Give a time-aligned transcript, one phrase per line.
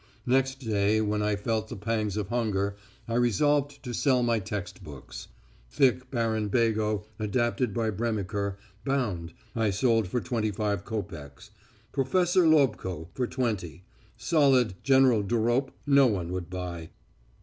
[0.25, 2.75] Next day, when I felt the pangs of hunger,
[3.07, 5.27] I resolved to sell my text books.
[5.69, 11.51] Thick 'Baron Bego,' adapted by Bremiker, bound, I sold for twenty five copecks;
[11.91, 13.83] 'Professor Lobko' for twenty;
[14.17, 16.89] solid 'General Durop' no one would buy.